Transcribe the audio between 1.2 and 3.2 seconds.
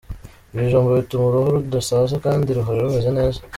uruhu rudasaza kandi ruhora rumeze